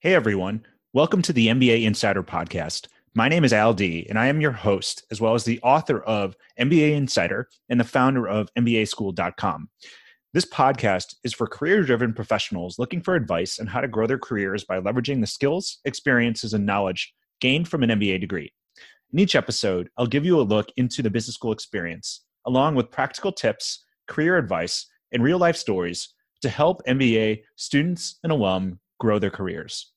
[0.00, 2.86] Hey everyone, welcome to the MBA Insider Podcast.
[3.16, 6.02] My name is Al Dea, and I am your host, as well as the author
[6.02, 9.68] of MBA Insider and the founder of MBAschool.com.
[10.32, 14.20] This podcast is for career driven professionals looking for advice on how to grow their
[14.20, 18.52] careers by leveraging the skills, experiences, and knowledge gained from an MBA degree.
[19.12, 22.92] In each episode, I'll give you a look into the business school experience, along with
[22.92, 29.18] practical tips, career advice, and real life stories to help MBA students and alum grow
[29.18, 29.92] their careers.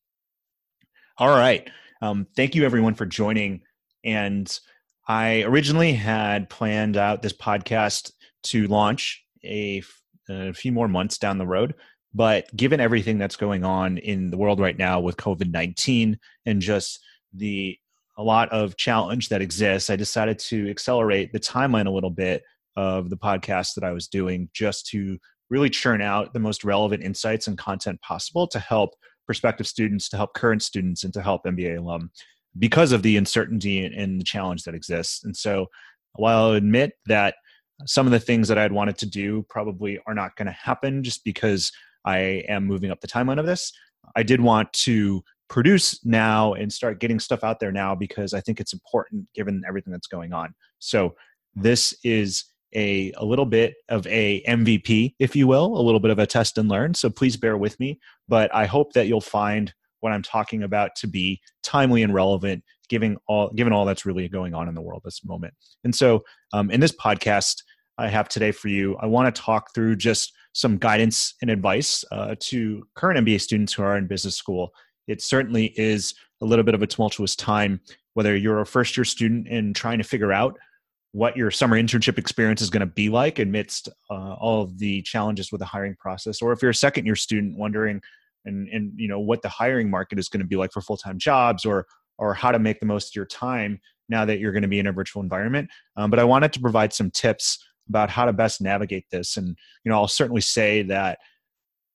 [1.17, 1.69] All right.
[2.01, 3.61] Um, thank you, everyone, for joining.
[4.03, 4.59] And
[5.07, 8.11] I originally had planned out this podcast
[8.43, 9.83] to launch a,
[10.29, 11.75] a few more months down the road.
[12.13, 16.61] But given everything that's going on in the world right now with COVID 19 and
[16.61, 16.99] just
[17.33, 17.77] the
[18.17, 22.43] a lot of challenge that exists, I decided to accelerate the timeline a little bit
[22.75, 25.17] of the podcast that I was doing just to
[25.51, 30.17] really churn out the most relevant insights and content possible to help prospective students, to
[30.17, 32.09] help current students, and to help MBA alum
[32.57, 35.23] because of the uncertainty and the challenge that exists.
[35.23, 35.67] And so,
[36.15, 37.35] while I'll admit that
[37.85, 41.03] some of the things that I'd wanted to do probably are not going to happen
[41.03, 41.71] just because
[42.05, 43.71] I am moving up the timeline of this,
[44.15, 48.41] I did want to produce now and start getting stuff out there now because I
[48.41, 50.53] think it's important given everything that's going on.
[50.79, 51.15] So,
[51.55, 56.11] this is a, a little bit of a MVP, if you will, a little bit
[56.11, 56.93] of a test and learn.
[56.93, 57.99] So please bear with me.
[58.27, 62.63] But I hope that you'll find what I'm talking about to be timely and relevant,
[62.89, 65.53] given all given all that's really going on in the world this moment.
[65.83, 67.63] And so, um, in this podcast
[67.97, 72.03] I have today for you, I want to talk through just some guidance and advice
[72.11, 74.71] uh, to current MBA students who are in business school.
[75.07, 77.79] It certainly is a little bit of a tumultuous time,
[78.13, 80.57] whether you're a first year student and trying to figure out
[81.13, 85.01] what your summer internship experience is going to be like amidst uh, all of the
[85.01, 86.41] challenges with the hiring process.
[86.41, 88.01] Or if you're a second year student wondering
[88.45, 91.19] and and you know what the hiring market is going to be like for full-time
[91.19, 91.85] jobs or
[92.17, 94.79] or how to make the most of your time now that you're going to be
[94.79, 95.69] in a virtual environment.
[95.95, 99.37] Um, but i wanted to provide some tips about how to best navigate this.
[99.37, 99.49] And
[99.83, 101.19] you know i'll certainly say that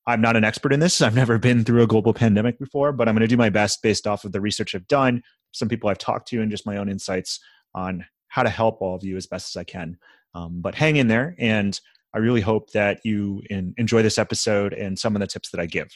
[0.07, 1.01] i'm not an expert in this.
[1.03, 3.83] I've never been through a global pandemic before but i'm going to do my best
[3.83, 5.23] based off of the research i've done
[5.53, 7.41] some people i've talked to and just my own insights
[7.75, 8.05] on
[8.37, 9.97] how to help all of you as best as I can.
[10.35, 11.81] Um, but hang in there, and
[12.13, 15.61] I really hope that you in, enjoy this episode and some of the tips that
[15.61, 15.89] I give.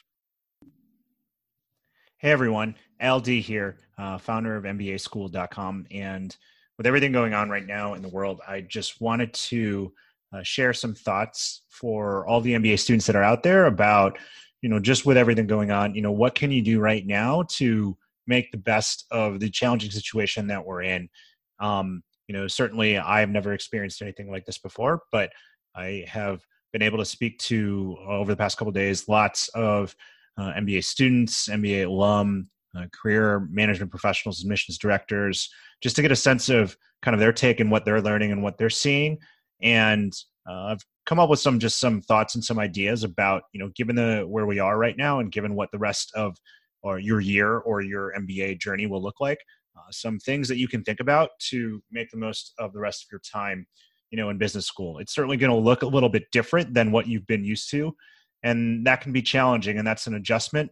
[2.16, 5.86] Hey everyone, Al Dea here, uh, founder of MBAschool.com.
[5.90, 6.34] And
[6.78, 9.92] with everything going on right now in the world, I just wanted to
[10.32, 14.18] uh, share some thoughts for all the MBA students that are out there about,
[14.62, 17.42] you know, just with everything going on, you know, what can you do right now
[17.50, 21.10] to make the best of the challenging situation that we're in?
[21.58, 25.32] Um, you know certainly i've never experienced anything like this before but
[25.74, 26.41] i have
[26.72, 29.96] been able to speak to over the past couple days lots of
[30.38, 32.48] uh, mba students mba alum
[32.78, 35.50] uh, career management professionals admissions directors
[35.82, 38.44] just to get a sense of kind of their take and what they're learning and
[38.44, 39.19] what they're seeing.
[39.60, 40.12] And
[40.48, 43.70] uh, i've come up with some just some thoughts and some ideas about you know
[43.74, 46.36] given the where we are right now and given what the rest of
[46.82, 49.59] or your year or your mba journey will look like uh,
[49.91, 53.08] some things that you can think about to make the most of the rest of
[53.10, 53.66] your time
[54.10, 54.98] you know in business school.
[54.98, 57.94] It's certainly going to look a little bit different than what you've been used to
[58.42, 60.70] and that can be challenging and that's an adjustment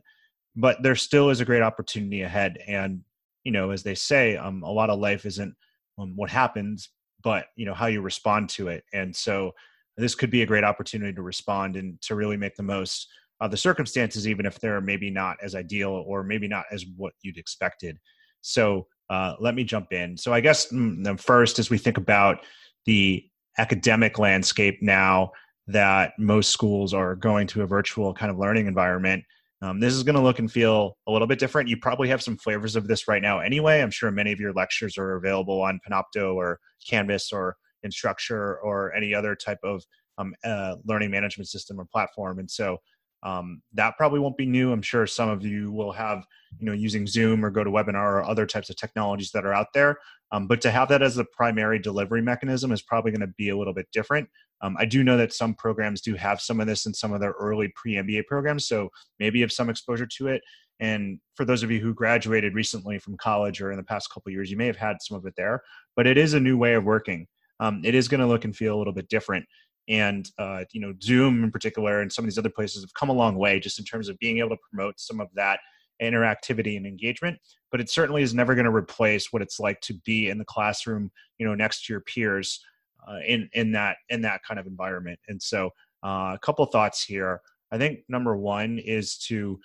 [0.56, 3.00] but there still is a great opportunity ahead and
[3.44, 5.54] you know as they say um, a lot of life isn't
[5.98, 6.91] um, what happens
[7.22, 9.52] but you know how you respond to it and so
[9.97, 13.08] this could be a great opportunity to respond and to really make the most
[13.41, 17.12] of the circumstances even if they're maybe not as ideal or maybe not as what
[17.22, 17.98] you'd expected.
[18.41, 20.16] So uh, let me jump in.
[20.16, 22.38] So I guess mm, first, as we think about
[22.86, 23.24] the
[23.58, 25.32] academic landscape now
[25.66, 29.24] that most schools are going to a virtual kind of learning environment,
[29.60, 31.68] um, this is going to look and feel a little bit different.
[31.68, 33.80] You probably have some flavors of this right now anyway.
[33.80, 38.92] I'm sure many of your lectures are available on Panopto or Canvas or Instructure or
[38.94, 39.82] any other type of
[40.18, 42.38] um, uh, learning management system or platform.
[42.38, 42.78] And so
[43.22, 44.72] um, that probably won't be new.
[44.72, 46.24] I'm sure some of you will have,
[46.58, 49.53] you know, using Zoom or go to webinar or other types of technologies that are
[49.53, 49.98] out there.
[50.30, 53.48] Um, but to have that as the primary delivery mechanism is probably going to be
[53.48, 54.28] a little bit different.
[54.60, 57.20] Um, I do know that some programs do have some of this in some of
[57.20, 60.42] their early pre-MBA programs, so maybe have some exposure to it.
[60.80, 64.30] And for those of you who graduated recently from college or in the past couple
[64.30, 65.62] years, you may have had some of it there.
[65.97, 67.26] But it is a new way of working.
[67.60, 69.44] Um, it is going to look and feel a little bit different
[69.88, 73.08] and uh, you know zoom in particular and some of these other places have come
[73.08, 75.60] a long way just in terms of being able to promote some of that
[76.00, 77.36] interactivity and engagement
[77.72, 80.44] but it certainly is never going to replace what it's like to be in the
[80.44, 82.60] classroom you know next to your peers
[83.08, 85.18] uh, in in that in that kind of environment.
[85.28, 85.70] And so
[86.04, 87.40] uh, a couple thoughts here.
[87.70, 89.58] I think number one is to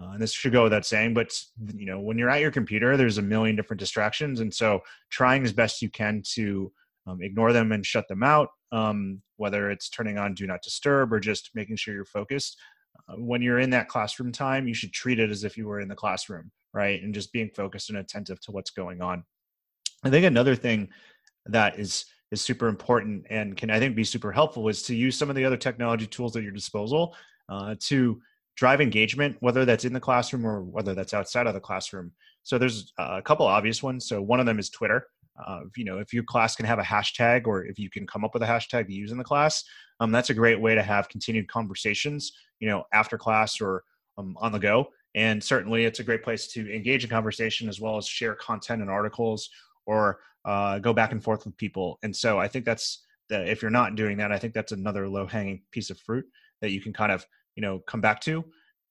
[0.00, 1.36] uh, and this should go without saying, but
[1.74, 4.80] you know, when you're at your computer, there's a million different distractions, and so
[5.10, 6.72] trying as best you can to
[7.08, 11.12] um, ignore them and shut them out, um, whether it's turning on Do Not Disturb
[11.12, 12.58] or just making sure you're focused.
[13.08, 15.80] Uh, when you're in that classroom time, you should treat it as if you were
[15.80, 17.02] in the classroom, right?
[17.02, 19.24] And just being focused and attentive to what's going on.
[20.04, 20.88] I think another thing
[21.46, 25.16] that is is super important and can I think be super helpful is to use
[25.16, 27.16] some of the other technology tools at your disposal
[27.48, 28.20] uh, to
[28.54, 32.12] drive engagement, whether that's in the classroom or whether that's outside of the classroom.
[32.42, 34.06] So there's a couple obvious ones.
[34.06, 35.06] So one of them is Twitter.
[35.76, 38.34] You know, if your class can have a hashtag or if you can come up
[38.34, 39.64] with a hashtag to use in the class,
[40.00, 43.84] um, that's a great way to have continued conversations, you know, after class or
[44.16, 44.88] um, on the go.
[45.14, 48.82] And certainly it's a great place to engage in conversation as well as share content
[48.82, 49.50] and articles
[49.86, 51.98] or uh, go back and forth with people.
[52.02, 55.08] And so I think that's the, if you're not doing that, I think that's another
[55.08, 56.26] low hanging piece of fruit
[56.60, 57.26] that you can kind of
[57.58, 58.44] you know come back to.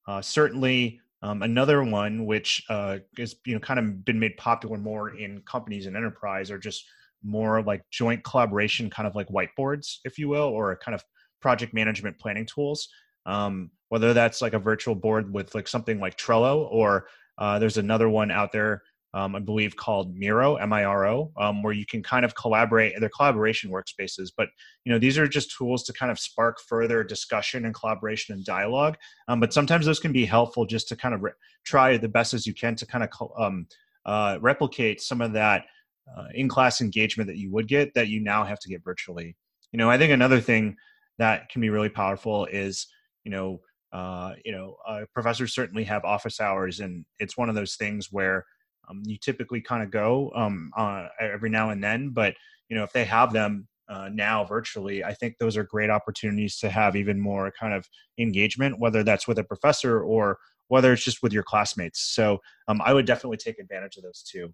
[0.07, 4.77] Uh, certainly, um, another one which uh, is you know kind of been made popular
[4.77, 6.85] more in companies and enterprise are just
[7.23, 11.03] more like joint collaboration, kind of like whiteboards, if you will, or kind of
[11.41, 12.89] project management planning tools.
[13.25, 17.77] Um, whether that's like a virtual board with like something like Trello, or uh, there's
[17.77, 18.83] another one out there
[19.17, 22.93] um, I believe called Miro, M-I-R-O, um, where you can kind of collaborate.
[22.99, 24.49] They're collaboration workspaces, but
[24.85, 28.45] you know these are just tools to kind of spark further discussion and collaboration and
[28.45, 28.95] dialogue.
[29.27, 31.31] Um, but sometimes those can be helpful just to kind of re-
[31.65, 33.65] try the best as you can to kind of um,
[34.05, 35.65] uh, replicate some of that
[36.15, 39.35] uh, in-class engagement that you would get that you now have to get virtually.
[39.71, 40.75] You know, I think another thing
[41.17, 42.85] that can be really powerful is
[43.23, 43.61] you know
[43.91, 44.77] uh, you know
[45.11, 48.45] professors certainly have office hours, and it's one of those things where
[48.87, 52.35] um, you typically kind of go um, uh, every now and then, but
[52.69, 56.57] you know if they have them uh, now virtually, I think those are great opportunities
[56.59, 57.87] to have even more kind of
[58.17, 62.01] engagement, whether that's with a professor or whether it's just with your classmates.
[62.01, 64.53] So um, I would definitely take advantage of those too.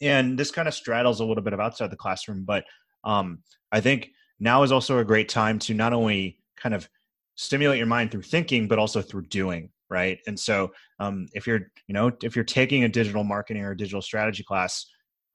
[0.00, 2.64] And this kind of straddles a little bit of outside the classroom, but
[3.02, 3.40] um,
[3.72, 6.88] I think now is also a great time to not only kind of
[7.34, 10.18] stimulate your mind through thinking, but also through doing right?
[10.26, 14.02] And so um, if you're you know if you're taking a digital marketing or digital
[14.02, 14.86] strategy class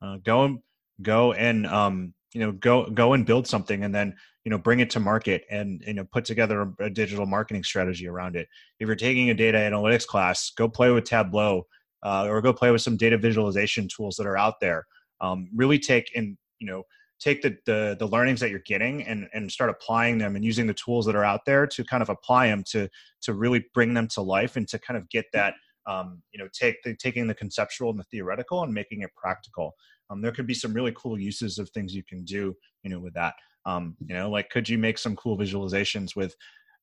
[0.02, 0.58] uh, go
[1.02, 4.16] go and um, you know go go and build something and then
[4.46, 7.64] you know bring it to market and you know put together a, a, digital marketing
[7.64, 8.48] strategy around it.
[8.80, 11.66] If you're taking a data analytics class go play with tableau
[12.04, 14.86] uh, or go play with some data visualization tools that are out there.
[15.20, 16.84] Um, really take and you know
[17.22, 20.68] take the, the, the learnings that you're getting and and start applying them and using
[20.68, 22.90] the tools that are out there to kind of apply them to
[23.22, 25.54] to really bring them to life and to kind of get that
[25.86, 29.74] um, you know take the, taking the conceptual and the theoretical and making it practical.
[30.10, 33.00] Um, there could be some really cool uses of things you can do you know
[33.00, 33.36] with that.
[33.66, 36.36] Um, you know like could you make some cool visualizations with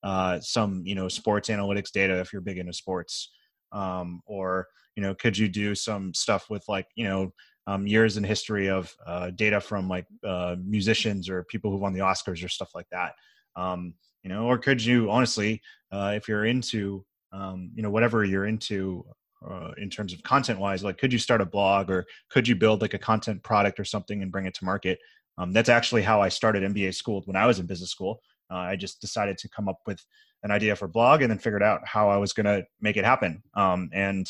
[0.05, 3.32] uh, some you know sports analytics data if you're big into sports?
[3.73, 7.32] Um, or you know could you do some stuff with like you know
[7.69, 11.93] um, years in history of uh, data from like uh, musicians or people who won
[11.93, 13.12] the Oscars or stuff like that.
[13.56, 13.93] Um,
[14.23, 15.61] you know, or could you honestly,
[15.93, 19.05] uh, if you're into, um, you know, whatever you're into
[19.47, 22.56] uh, in terms of content wise, like could you start a blog or could you
[22.56, 24.99] build like a content product or something and bring it to market?
[25.37, 28.23] Um, that's actually how I started MBA school when I was in business school.
[28.50, 30.03] Uh, I just decided to come up with
[30.43, 33.05] an idea for blog and then figured out how I was going to make it
[33.05, 33.43] happen.
[33.53, 34.26] Um, and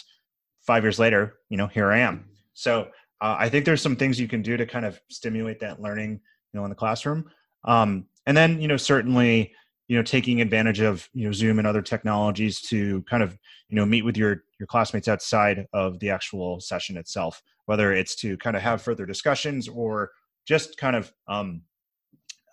[0.67, 2.25] five years later, you know, here I am.
[2.53, 2.89] So
[3.21, 6.21] uh, I think there's some things you can do to kind of stimulate that learning,
[6.53, 7.31] you know, in the classroom.
[7.65, 9.53] Um, and then, you know, certainly,
[9.89, 13.37] you know, taking advantage of you know Zoom and other technologies to kind of
[13.69, 18.15] you know meet with your your classmates outside of the actual session itself, whether it's
[18.17, 20.11] to kind of have further discussions or
[20.47, 21.63] just kind of um,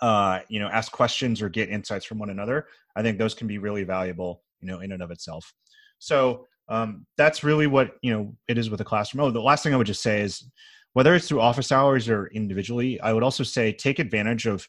[0.01, 2.67] uh, you know ask questions or get insights from one another.
[2.95, 5.53] I think those can be really valuable, you know, in and of itself.
[6.00, 9.24] So um, that's really what you know it is with a classroom.
[9.24, 10.50] Oh, the last thing I would just say is
[10.93, 14.67] whether it's through office hours or individually, I would also say take advantage of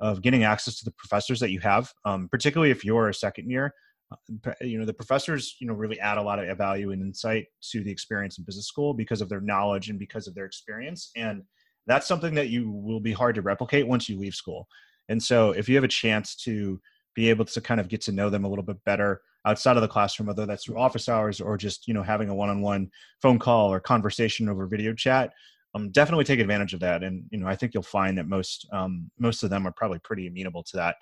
[0.00, 3.50] of getting access to the professors that you have, um, particularly if you're a second
[3.50, 3.74] year.
[4.10, 7.44] Uh, you know the professors you know really add a lot of value and insight
[7.60, 11.10] to the experience in business school because of their knowledge and because of their experience
[11.14, 11.42] and
[11.86, 14.66] that's something that you will be hard to replicate once you leave school
[15.10, 16.80] and so if you have a chance to
[17.14, 19.82] be able to kind of get to know them a little bit better outside of
[19.82, 22.90] the classroom, whether that's through office hours or just you know having a one-on-one
[23.22, 25.32] phone call or conversation over video chat.
[25.74, 28.66] Um, definitely take advantage of that, and you know I think you'll find that most
[28.72, 30.96] um, most of them are probably pretty amenable to that.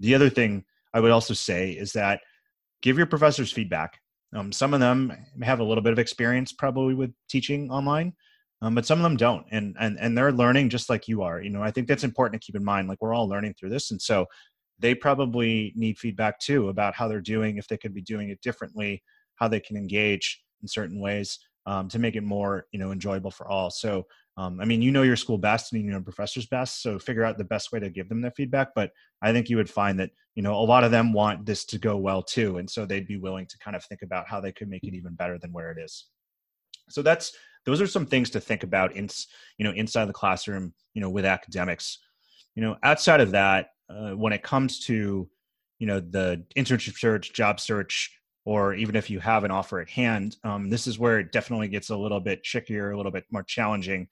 [0.00, 2.20] The other thing I would also say is that
[2.82, 4.00] give your professors feedback.
[4.34, 5.12] Um, some of them
[5.42, 8.14] have a little bit of experience probably with teaching online,
[8.62, 11.40] um, but some of them don't, and and and they're learning just like you are.
[11.40, 12.88] You know, I think that's important to keep in mind.
[12.88, 14.26] Like we're all learning through this, and so
[14.78, 18.40] they probably need feedback too about how they're doing, if they could be doing it
[18.40, 19.02] differently,
[19.36, 23.30] how they can engage in certain ways um, to make it more you know enjoyable
[23.30, 23.70] for all.
[23.70, 26.98] So um, i mean you know your school best and you know professors best so
[26.98, 29.68] figure out the best way to give them their feedback but i think you would
[29.68, 32.68] find that you know a lot of them want this to go well too and
[32.68, 35.14] so they'd be willing to kind of think about how they could make it even
[35.14, 36.06] better than where it is.
[36.88, 37.32] So that's
[37.64, 39.08] those are some things to think about in
[39.58, 41.98] you know inside the classroom you know with academics.
[42.54, 45.28] You know outside of that uh, when it comes to
[45.78, 49.90] you know the internship search job search or even if you have an offer at
[49.90, 53.24] hand um, this is where it definitely gets a little bit trickier a little bit
[53.30, 54.08] more challenging.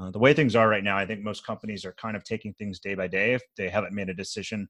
[0.00, 2.54] Uh, the way things are right now i think most companies are kind of taking
[2.54, 3.34] things day by day.
[3.34, 4.68] If they haven't made a decision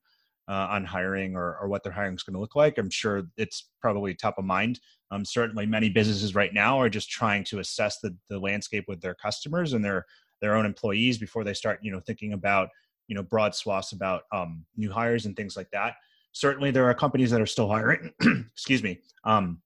[0.49, 3.23] uh, on hiring or, or what their hiring is going to look like i'm sure
[3.37, 4.81] it's probably top of mind.
[5.13, 9.01] Um, certainly many businesses right now are just trying to assess the, the landscape with
[9.01, 10.07] their customers and their
[10.41, 12.69] their own employees before they start you know thinking about
[13.11, 15.97] you know broad swaths about um, new hires and things like that.
[16.33, 18.13] Certainly there are companies that are still hiring
[18.55, 19.61] excuse me um,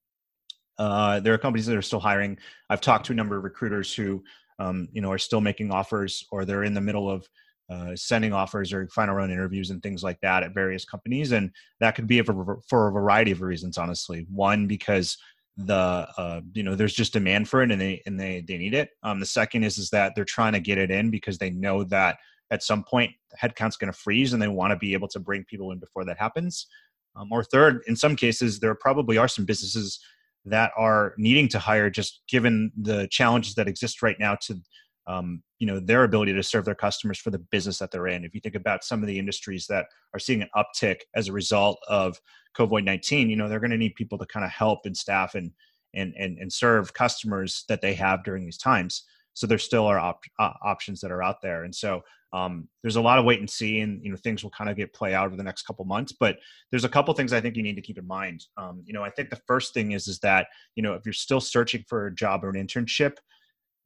[0.79, 2.37] uh, there are companies that are still hiring.
[2.69, 4.25] I've talked to a number of recruiters who
[4.59, 7.29] um, you know are still making offers or they're in the middle of
[7.71, 11.33] uh, sending offers or final round interviews and things like that at various companies.
[11.33, 14.27] And that could be for, for a variety of reasons honestly.
[14.31, 15.17] One because
[15.57, 18.75] the uh, you know there's just demand for it and they and they they need
[18.75, 18.91] it.
[19.03, 21.85] Um, the second is is that they're trying to get it in because they know
[21.85, 22.19] that
[22.51, 25.45] at some point headcount's going to freeze and they want to be able to bring
[25.45, 26.67] people in before that happens.
[27.17, 30.01] Um, or third in some cases there probably are some businesses
[30.47, 34.61] that are needing to hire just given the challenges that exist right now to
[35.07, 38.25] um, you know their ability to serve their customers for the business that they're in.
[38.25, 41.33] If you think about some of the industries that are seeing an uptick as a
[41.33, 42.21] result of
[42.57, 45.51] covid-19 you know they're going to need people to kind of help and staff and
[45.95, 49.99] and and, and serve customers that they have during these times so there still are
[49.99, 51.65] op- uh, options that are out there.
[51.65, 54.51] And so um, there's a lot of wait and see and you know things will
[54.51, 56.13] kind of get play out over the next couple months.
[56.13, 56.39] But
[56.71, 58.47] there's a couple things i think you need to keep in mind.
[58.57, 61.13] Um, you know i think the first thing is is that you know if you're
[61.13, 63.19] still searching for a job or an internship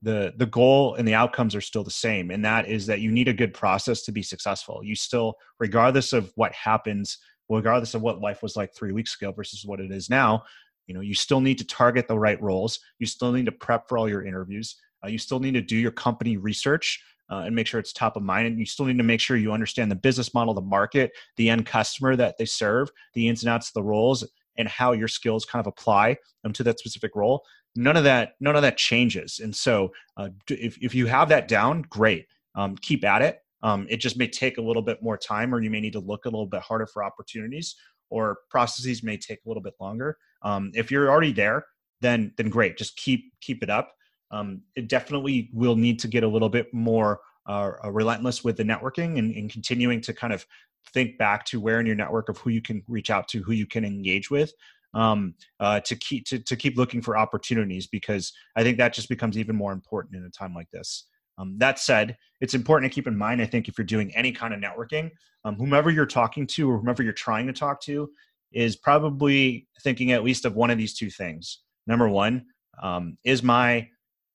[0.00, 2.30] the the goal and the outcomes are still the same.
[2.30, 4.80] And that is that you need a good process to be successful.
[4.82, 7.18] You still regardless of what happens
[7.50, 10.44] regardless of what life was like three weeks ago versus what it is now
[10.86, 12.80] you know you still need to target the right roles.
[12.98, 15.76] You still need to prep for all your interviews uh, you still need to do
[15.76, 18.46] your company research uh, and make sure it's top of mind.
[18.46, 21.50] And you still need to make sure you understand the business model, the market, the
[21.50, 24.26] end customer that they serve, the ins and outs of the roles,
[24.56, 27.44] and how your skills kind of apply um, to that specific role.
[27.76, 29.40] None of that, none of that changes.
[29.42, 32.26] And so, uh, if if you have that down, great.
[32.54, 33.38] Um, keep at it.
[33.62, 36.00] Um, it just may take a little bit more time, or you may need to
[36.00, 37.76] look a little bit harder for opportunities,
[38.10, 40.16] or processes may take a little bit longer.
[40.42, 41.66] Um, if you're already there,
[42.00, 42.78] then then great.
[42.78, 43.92] Just keep keep it up
[44.30, 48.56] um, it definitely will need to get a little bit more uh, uh, relentless with
[48.56, 50.44] the networking and, and, continuing to kind of
[50.92, 53.52] think back to where in your network of who you can reach out to, who
[53.52, 54.52] you can engage with,
[54.92, 59.08] um, uh, to keep to, to keep looking for opportunities because I think that just
[59.08, 61.06] becomes even more important in a time like this.
[61.38, 63.40] Um, that said, it's important to keep in mind.
[63.40, 65.10] I think if you're doing any kind of networking,
[65.44, 68.10] um, whomever you're talking to or whomever you're trying to talk to
[68.52, 71.60] is probably thinking at least of one of these two things.
[71.86, 72.46] Number one,
[72.82, 73.88] um, is my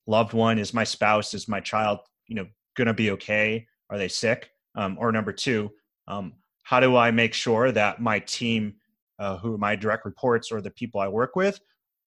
[0.08, 2.46] loved one is my spouse is my child you know
[2.76, 3.66] going to be okay?
[3.90, 4.50] Are they sick?
[4.76, 5.72] Um, or number two
[6.08, 6.34] um,
[6.64, 8.76] how do i make sure that my team
[9.20, 11.60] uh, who my direct reports or the people i work with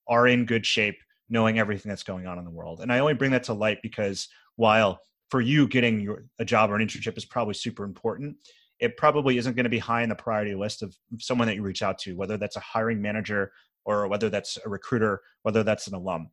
[0.08, 0.96] are in good shape
[1.28, 2.80] knowing everything that's going on in the world?
[2.80, 5.00] And i only bring that to light because while
[5.30, 8.36] for you getting your, a job or an internship is probably super important
[8.78, 11.62] it probably isn't going to be high in the priority list of someone that you
[11.62, 13.52] reach out to whether that's a hiring manager
[13.84, 16.30] or whether that's a recruiter whether that's an alum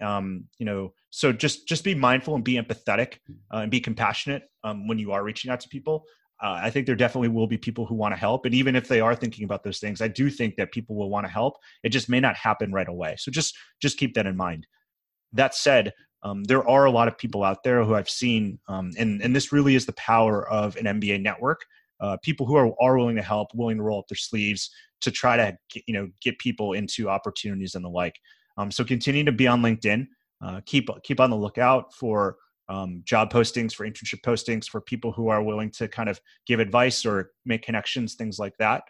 [0.00, 3.18] um, you know so just just be mindful and be empathetic
[3.52, 6.04] uh, and be compassionate um, when you are reaching out to people.
[6.40, 8.86] Uh, i think there definitely will be people who want to help and even if
[8.86, 11.56] they are thinking about those things i do think that people will want to help.
[11.82, 13.16] It just may not happen right away.
[13.18, 14.66] So just just keep that in mind.
[15.32, 18.90] That said um, there are a lot of people out there who i've seen um,
[18.98, 21.60] and and this really is the power of an mba network.
[22.00, 25.10] Uh, people who are, are willing to help willing to roll up their sleeves to
[25.10, 28.16] try to you know get people into opportunities and the like
[28.58, 30.06] um, so continue to be on LinkedIn.
[30.44, 32.36] Uh, keep keep on the lookout for
[32.68, 36.60] um, job postings, for internship postings, for people who are willing to kind of give
[36.60, 38.82] advice or make connections, things like that.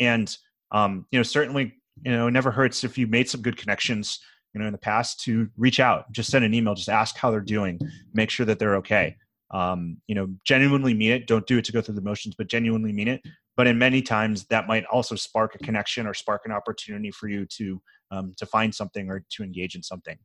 [0.00, 0.34] And
[0.70, 4.20] um, you know, certainly, you know, it never hurts if you made some good connections,
[4.54, 7.30] you know, in the past to reach out, just send an email, just ask how
[7.30, 7.78] they're doing,
[8.14, 9.16] make sure that they're okay.
[9.50, 11.26] Um, you know, genuinely mean it.
[11.26, 13.22] Don't do it to go through the motions, but genuinely mean it
[13.58, 17.28] but in many times that might also spark a connection or spark an opportunity for
[17.28, 20.16] you to um, to find something or to engage in something.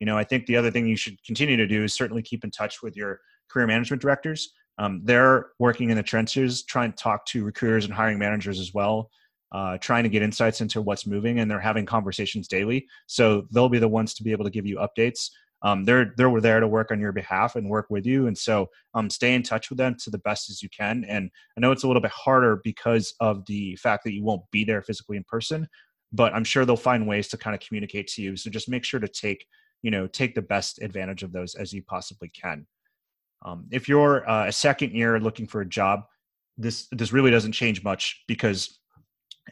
[0.00, 2.44] You know i think the other thing you should continue to do is certainly keep
[2.44, 4.52] in touch with your career management directors.
[4.78, 8.74] Um, they're working in the trenches trying to talk to recruiters and hiring managers as
[8.74, 9.10] well
[9.52, 12.86] uh, trying to get insights into what's moving and they're having conversations daily.
[13.06, 15.30] So they'll be the ones to be able to give you updates.
[15.62, 18.26] Um, they're they're there to work on your behalf and work with you.
[18.26, 21.04] And so um, stay in touch with them to the best as you can.
[21.08, 24.42] And i know it's a little bit harder because of the fact that you won't
[24.50, 25.66] be there physically in person
[26.12, 28.84] but i'm sure they'll find ways to kind of communicate to you so just make
[28.84, 29.46] sure to take
[29.82, 32.66] you know take the best advantage of those as you possibly can
[33.44, 36.04] um, if you're uh, a second year looking for a job
[36.58, 38.80] this this really doesn't change much because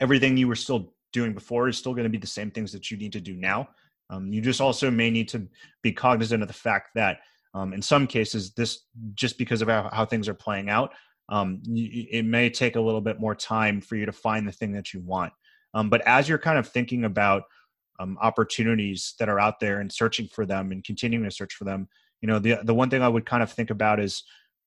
[0.00, 2.90] everything you were still doing before is still going to be the same things that
[2.90, 3.68] you need to do now.
[4.10, 5.48] Um, you just also may need to
[5.82, 7.18] be cognizant of the fact that
[7.54, 8.80] um, in some cases, this
[9.14, 10.92] just because of how, how things are playing out,
[11.28, 14.52] um, you, it may take a little bit more time for you to find the
[14.52, 15.32] thing that you want.
[15.74, 17.44] Um, but as you're kind of thinking about
[17.98, 21.64] um, opportunities that are out there and searching for them and continuing to search for
[21.64, 21.88] them,
[22.20, 24.22] you know, the the one thing I would kind of think about is,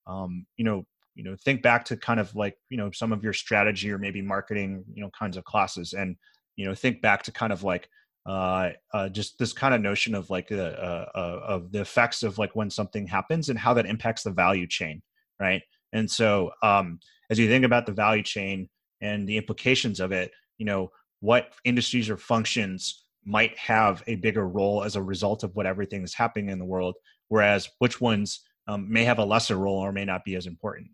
[0.05, 0.85] um, you know,
[1.15, 3.97] you know think back to kind of like you know some of your strategy or
[3.97, 6.15] maybe marketing you know kinds of classes and
[6.55, 7.89] you know think back to kind of like
[8.27, 12.21] uh, uh, just this kind of notion of like the uh, uh, of the effects
[12.21, 15.01] of like when something happens and how that impacts the value chain
[15.39, 15.61] right?
[15.93, 16.99] And so um,
[17.29, 18.69] as you think about the value chain
[19.01, 24.47] and the implications of it you know what industries or functions might have a bigger
[24.47, 26.95] role as a result of what everything is happening in the world
[27.27, 30.87] whereas which ones um, may have a lesser role or may not be as important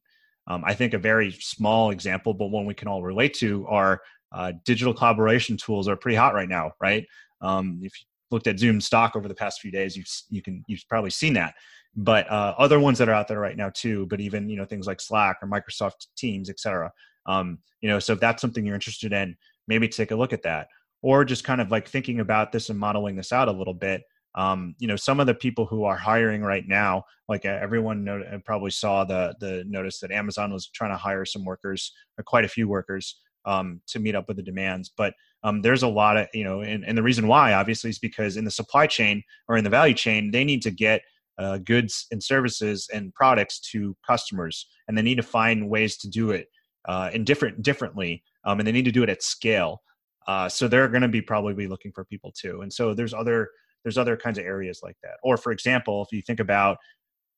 [0.48, 4.02] um, I think a very small example, but one we can all relate to, are
[4.32, 7.06] uh, digital collaboration tools are pretty hot right now, right?
[7.42, 10.64] Um, if you looked at Zoom stock over the past few days, you've you can
[10.68, 11.56] you've probably seen that.
[11.96, 14.66] But uh, other ones that are out there right now too, but even you know
[14.66, 16.92] things like Slack or Microsoft Teams, et cetera.
[17.26, 20.44] Um, you know, so if that's something you're interested in, maybe take a look at
[20.44, 20.68] that,
[21.02, 24.04] or just kind of like thinking about this and modeling this out a little bit
[24.36, 28.04] um, you know some of the people who are hiring right now like uh, everyone
[28.04, 31.94] know, uh, probably saw the the notice that amazon was trying to hire some workers
[32.18, 34.92] or quite a few workers um, to meet up with the demands.
[34.96, 38.00] But um, there's a lot of you know and, and the reason why obviously is
[38.00, 41.02] because in the supply chain or in the value chain they need to get
[41.38, 46.10] uh, goods and services and products to customers and they need to find ways to
[46.10, 46.48] do it
[46.86, 49.82] uh, in different differently um, and they need to do it at scale
[50.28, 53.14] uh, so they're going to be probably be looking for people too and so there's
[53.14, 53.50] other
[53.84, 55.18] there's other kinds of areas like that.
[55.24, 56.78] Or for example, if you think about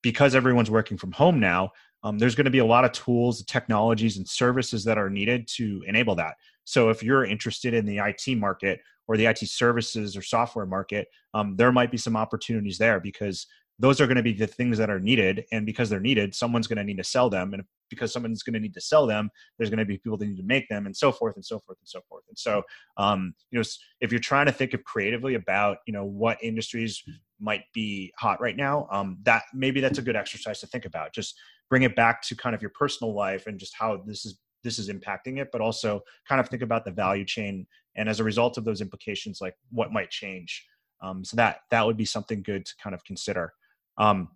[0.01, 1.71] because everyone's working from home now,
[2.03, 5.47] um, there's going to be a lot of tools, technologies, and services that are needed
[5.55, 6.35] to enable that.
[6.63, 11.07] So if you're interested in the IT market or the IT services or software market,
[11.33, 13.47] um, there might be some opportunities there because
[13.77, 16.67] those are going to be the things that are needed and because they're needed someone's
[16.67, 19.29] going to need to sell them and because someone's going to need to sell them
[19.57, 21.59] there's going to be people that need to make them and so forth and so
[21.59, 22.23] forth and so forth.
[22.29, 22.63] And so
[22.97, 23.65] um, you know
[24.01, 27.03] if you're trying to think of creatively about you know what industries
[27.39, 31.13] might be hot right now um, that maybe that's a good exercise to think about.
[31.13, 31.37] Just
[31.69, 34.79] bring it back to kind of your personal life and just how this is this
[34.79, 38.23] is impacting it but also kind of think about the value chain and as a
[38.23, 40.65] result of those implications like what might change.
[41.01, 43.53] Um, so that that would be something good to kind of consider
[43.97, 44.29] um,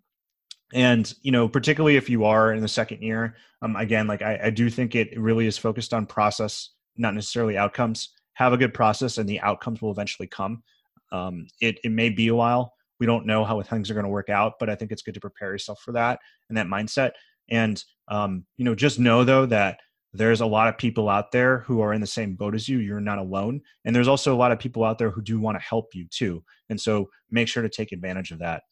[0.73, 4.39] and you know, particularly if you are in the second year, um, again, like I,
[4.45, 8.09] I do think it really is focused on process, not necessarily outcomes.
[8.33, 10.63] Have a good process, and the outcomes will eventually come.
[11.11, 12.73] Um, it it may be a while.
[12.99, 15.13] We don't know how things are going to work out, but I think it's good
[15.13, 16.19] to prepare yourself for that
[16.49, 17.11] and that mindset.
[17.49, 19.79] And um, you know, just know though that
[20.13, 22.79] there's a lot of people out there who are in the same boat as you.
[22.79, 25.59] You're not alone, and there's also a lot of people out there who do want
[25.59, 26.43] to help you too.
[26.69, 28.63] And so, make sure to take advantage of that.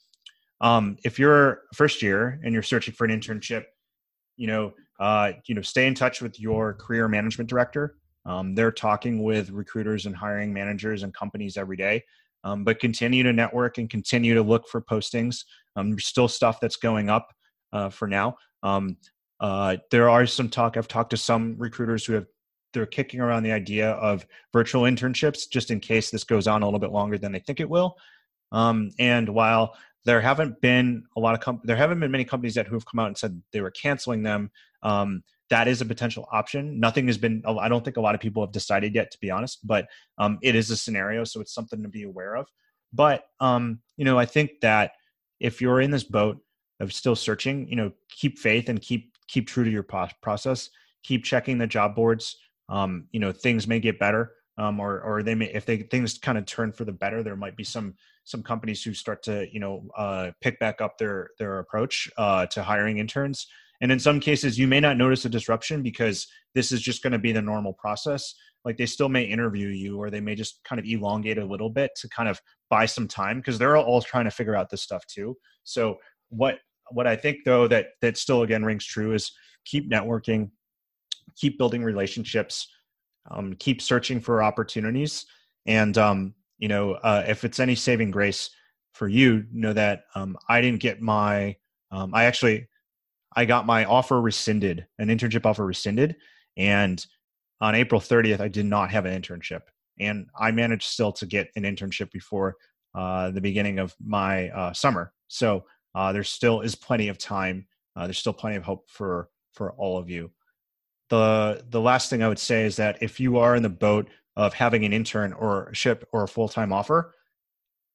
[0.61, 3.65] Um, if you're first year and you're searching for an internship,
[4.37, 7.97] you know, uh, you know, stay in touch with your career management director.
[8.25, 12.03] Um, they're talking with recruiters and hiring managers and companies every day.
[12.43, 15.43] Um, but continue to network and continue to look for postings.
[15.75, 17.27] Um, there's still stuff that's going up
[17.73, 18.37] uh, for now.
[18.63, 18.97] Um,
[19.39, 20.77] uh, there are some talk.
[20.77, 22.25] I've talked to some recruiters who have
[22.73, 26.65] they're kicking around the idea of virtual internships just in case this goes on a
[26.65, 27.95] little bit longer than they think it will.
[28.51, 32.55] Um, and while there haven't been a lot of com- there haven't been many companies
[32.55, 34.51] that who have come out and said they were canceling them.
[34.83, 36.79] Um, that is a potential option.
[36.79, 37.43] Nothing has been.
[37.45, 39.65] I don't think a lot of people have decided yet, to be honest.
[39.65, 42.47] But um, it is a scenario, so it's something to be aware of.
[42.93, 44.91] But um, you know, I think that
[45.39, 46.37] if you're in this boat
[46.79, 49.85] of still searching, you know, keep faith and keep keep true to your
[50.21, 50.69] process.
[51.03, 52.37] Keep checking the job boards.
[52.69, 56.17] Um, you know, things may get better um, or or they may if they things
[56.17, 59.47] kind of turn for the better, there might be some some companies who start to
[59.51, 63.47] you know uh, pick back up their their approach uh, to hiring interns.
[63.79, 67.13] And in some cases, you may not notice a disruption because this is just going
[67.13, 68.33] to be the normal process.
[68.65, 71.69] Like they still may interview you, or they may just kind of elongate a little
[71.69, 72.41] bit to kind of
[72.71, 75.37] buy some time because they're all trying to figure out this stuff too.
[75.63, 75.97] So
[76.29, 76.57] what
[76.89, 79.31] what I think though that that still again rings true is
[79.65, 80.49] keep networking,
[81.35, 82.67] keep building relationships
[83.29, 85.25] um, keep searching for opportunities.
[85.65, 88.49] And, um, you know, uh, if it's any saving grace
[88.93, 91.55] for you, know that um, I didn't get my,
[91.91, 92.67] um, I actually,
[93.35, 96.15] I got my offer rescinded, an internship offer rescinded.
[96.55, 97.05] And
[97.61, 99.61] on April 30th, I did not have an internship.
[99.99, 102.55] And I managed still to get an internship before
[102.95, 105.13] uh, the beginning of my uh, summer.
[105.27, 107.67] So uh, there still is plenty of time.
[107.95, 110.29] Uh, there's still plenty of hope for for all of you.
[111.09, 114.09] The the last thing I would say is that if you are in the boat
[114.35, 117.13] of having an intern or a ship or a full time offer,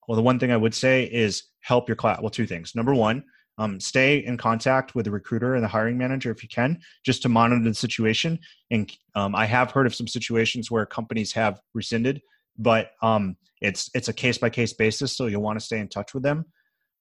[0.08, 2.20] well, the one thing I would say is help your class.
[2.20, 2.74] Well, two things.
[2.74, 3.24] Number one,
[3.58, 7.22] um, stay in contact with the recruiter and the hiring manager if you can, just
[7.22, 8.38] to monitor the situation.
[8.70, 12.20] And um, I have heard of some situations where companies have rescinded,
[12.58, 15.88] but um, it's it's a case by case basis, so you'll want to stay in
[15.88, 16.46] touch with them.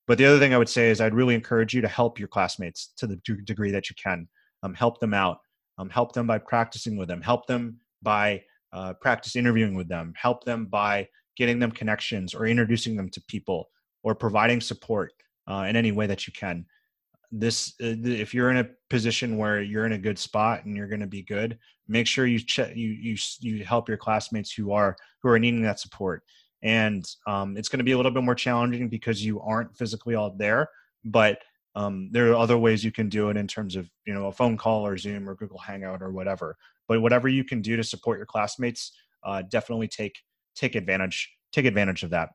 [0.07, 2.27] But the other thing I would say is I'd really encourage you to help your
[2.27, 4.27] classmates to the degree that you can.
[4.63, 5.39] Um, help them out.
[5.77, 7.21] Um, help them by practicing with them.
[7.21, 10.13] Help them by uh, practice interviewing with them.
[10.15, 11.07] Help them by
[11.37, 13.69] getting them connections or introducing them to people
[14.03, 15.13] or providing support
[15.49, 16.65] uh, in any way that you can.
[17.31, 20.87] This, uh, if you're in a position where you're in a good spot and you're
[20.87, 21.57] going to be good,
[21.87, 25.61] make sure you check, you you you help your classmates who are who are needing
[25.63, 26.23] that support.
[26.63, 30.15] And um, it's going to be a little bit more challenging because you aren't physically
[30.15, 30.69] all there,
[31.03, 31.39] but
[31.75, 34.31] um, there are other ways you can do it in terms of you know a
[34.31, 36.57] phone call or Zoom or Google Hangout or whatever.
[36.87, 38.91] But whatever you can do to support your classmates,
[39.23, 40.17] uh, definitely take
[40.55, 42.29] take advantage take advantage of that.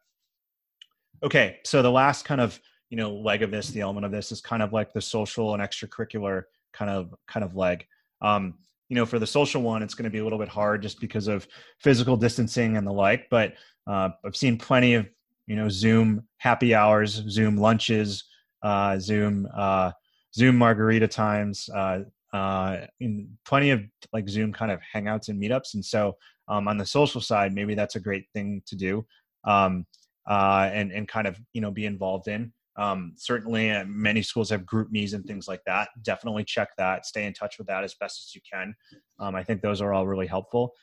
[1.23, 2.59] Okay, so the last kind of
[2.91, 5.55] you know leg of this the element of this is kind of like the social
[5.55, 7.87] and extracurricular kind of kind of leg
[8.23, 8.55] um
[8.89, 11.01] you know for the social one it's going to be a little bit hard just
[11.01, 11.47] because of
[11.81, 13.55] physical distancing and the like but
[13.87, 15.09] uh, i've seen plenty of
[15.47, 18.25] you know zoom happy hours zoom lunches
[18.63, 19.91] uh, zoom uh,
[20.35, 22.01] zoom margarita times uh,
[22.33, 26.17] uh, in plenty of like zoom kind of hangouts and meetups and so
[26.49, 29.05] um, on the social side maybe that's a great thing to do
[29.45, 29.87] um,
[30.29, 34.51] uh, and and kind of you know be involved in um, certainly, uh, many schools
[34.51, 35.89] have GroupMe's and things like that.
[36.03, 37.07] Definitely check that.
[37.07, 38.75] Stay in touch with that as best as you can.
[39.19, 40.75] Um, I think those are all really helpful.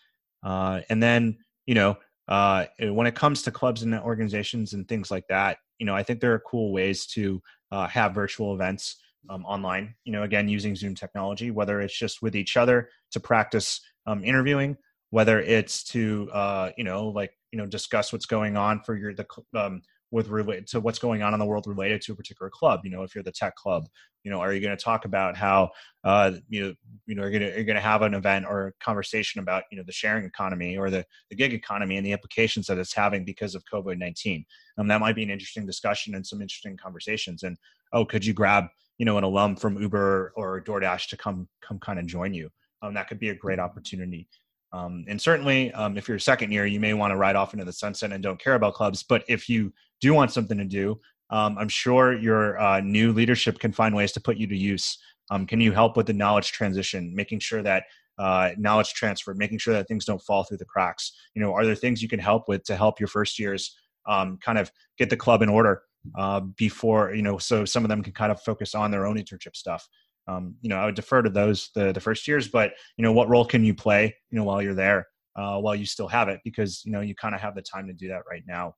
[0.41, 1.95] Uh, and then, you know,
[2.27, 6.03] uh, when it comes to clubs and organizations and things like that, you know, I
[6.03, 7.41] think there are cool ways to
[7.73, 8.97] uh, have virtual events
[9.29, 9.95] um, online.
[10.03, 14.23] You know, again, using Zoom technology, whether it's just with each other to practice um,
[14.23, 14.77] interviewing,
[15.09, 19.13] whether it's to, uh, you know, like you know, discuss what's going on for your
[19.15, 19.81] the um,
[20.13, 22.81] with relate to what's going on in the world related to a particular club.
[22.83, 23.87] You know, if you're the tech club,
[24.23, 25.71] you know, are you going to talk about how
[26.03, 26.73] uh, you know
[27.07, 29.77] you know you're going to going to have an event or a conversation about you
[29.77, 33.25] know the sharing economy or the the gig economy and the implications that it's having
[33.25, 34.45] because of COVID nineteen.
[34.77, 37.41] Um, that might be an interesting discussion and some interesting conversations.
[37.41, 37.57] And
[37.91, 38.65] oh, could you grab
[38.99, 42.51] you know an alum from Uber or DoorDash to come come kind of join you?
[42.83, 44.27] Um, that could be a great opportunity.
[44.73, 47.63] Um, and certainly, um, if you're second year, you may want to ride off into
[47.63, 49.03] the sunset and don't care about clubs.
[49.03, 53.59] But if you do want something to do, um, I'm sure your uh, new leadership
[53.59, 54.97] can find ways to put you to use.
[55.29, 57.83] Um, can you help with the knowledge transition, making sure that
[58.17, 61.13] uh, knowledge transfer, making sure that things don't fall through the cracks?
[61.35, 64.37] You know, are there things you can help with to help your first years um,
[64.43, 65.83] kind of get the club in order
[66.17, 69.17] uh, before you know, so some of them can kind of focus on their own
[69.17, 69.87] internship stuff
[70.27, 72.47] um, you know, I would defer to those the the first years.
[72.47, 74.15] But you know, what role can you play?
[74.29, 77.15] You know, while you're there, uh, while you still have it, because you know you
[77.15, 78.75] kind of have the time to do that right now.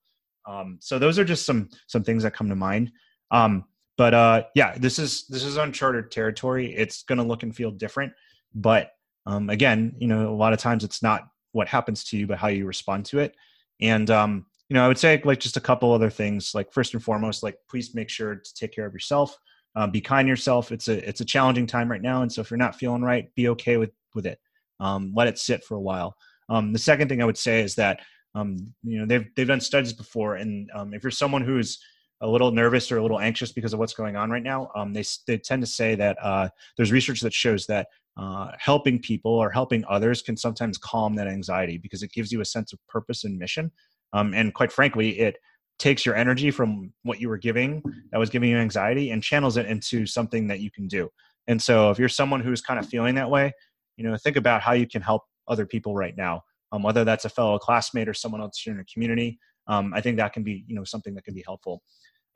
[0.48, 2.92] Um, so those are just some some things that come to mind.
[3.32, 3.66] Um,
[3.98, 6.74] but uh, yeah, this is this is uncharted territory.
[6.74, 8.14] It's going to look and feel different,
[8.54, 8.92] but
[9.26, 12.38] um, again, you know, a lot of times it's not what happens to you, but
[12.38, 13.36] how you respond to it.
[13.82, 16.54] And um, you know, I would say like just a couple other things.
[16.54, 19.38] Like first and foremost, like please make sure to take care of yourself
[19.76, 20.72] um, be kind to yourself.
[20.72, 22.22] It's a it's a challenging time right now.
[22.22, 24.40] And so if you're not feeling right be okay with with it.
[24.80, 26.16] Um, let it sit for a while.
[26.50, 28.00] Um, the second thing i would say is that
[28.36, 30.36] um, you know they've they've done studies before.
[30.36, 31.80] And um, if you're someone who's
[32.22, 34.94] a little nervous or a little anxious because of what's going on right now um,
[34.94, 39.34] they, they tend to say that uh, there's research that shows that uh, helping people
[39.34, 42.80] or helping others can sometimes calm that anxiety because it gives you a sense of
[42.88, 43.70] purpose and mission.
[44.14, 45.36] And quite frankly it
[45.78, 49.58] takes your energy from what you were giving that was giving you anxiety and channels
[49.58, 51.10] it into something that you can do.
[51.48, 53.54] And so if you're someone who's kind of feeling that way,
[53.98, 56.42] you know, think about how you can help other people right now.
[56.72, 60.18] Um, whether that's a fellow classmate or someone else in your community, um, I think
[60.18, 61.82] that can be, you know, something that can be helpful.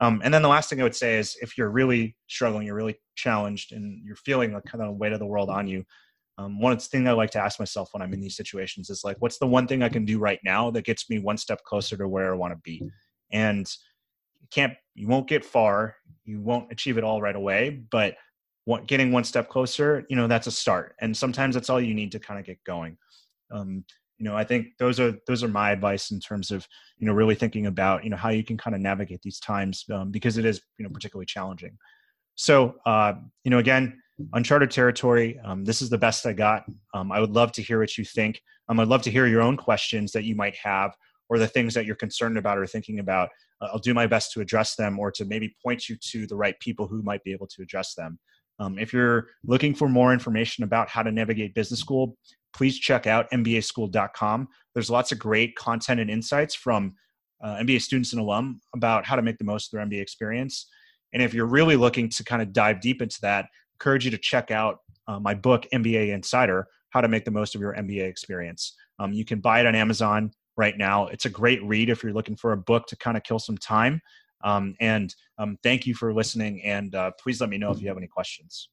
[0.00, 2.76] Um, and then the last thing I would say is if you're really struggling, you're
[2.76, 5.84] really challenged, and you're feeling the kind of weight of the world on you.
[6.38, 9.16] Um, one thing I like to ask myself when I'm in these situations is like,
[9.18, 11.98] what's the one thing I can do right now that gets me one step closer
[11.98, 12.82] to where I want to be?
[13.32, 13.72] And
[14.40, 18.14] you can't you won't get far you won't achieve it all right away but
[18.64, 21.94] what, getting one step closer you know that's a start and sometimes that's all you
[21.94, 22.96] need to kind of get going
[23.50, 23.84] Um,
[24.20, 27.14] you know, I think those are those are my advice in terms of you know
[27.14, 30.36] really thinking about you know how you can kind of navigate these times um, because
[30.36, 31.76] it is you know particularly challenging.
[32.34, 33.14] So uh,
[33.44, 33.98] you know, again,
[34.34, 35.40] uncharted territory.
[35.42, 36.64] Um, this is the best I got.
[36.92, 38.42] Um, I would love to hear what you think.
[38.68, 40.94] Um, I'd love to hear your own questions that you might have
[41.30, 43.30] or the things that you're concerned about or thinking about.
[43.60, 46.36] Uh, I'll do my best to address them or to maybe point you to the
[46.36, 48.18] right people who might be able to address them.
[48.58, 52.18] Um, if you're looking for more information about how to navigate business school,
[52.52, 54.48] please check out mbaschool.com.
[54.74, 56.94] There's lots of great content and insights from
[57.42, 60.66] uh, MBA students and alum about how to make the most of their MBA experience.
[61.14, 64.18] And if you're really looking to kind of dive deep into that, encourage you to
[64.18, 68.02] check out uh, my book, MBA Insider How to Make the Most of Your MBA
[68.02, 68.76] Experience.
[68.98, 71.06] Um, you can buy it on Amazon right now.
[71.06, 73.56] It's a great read if you're looking for a book to kind of kill some
[73.56, 74.02] time.
[74.44, 76.62] Um, and um, thank you for listening.
[76.62, 78.68] And uh, please let me know if you have any questions.